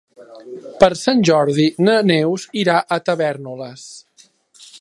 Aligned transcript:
Per 0.83 0.89
Sant 1.01 1.21
Jordi 1.29 1.67
na 1.89 1.99
Neus 2.13 2.49
irà 2.65 2.81
a 2.97 3.01
Tavèrnoles. 3.11 3.89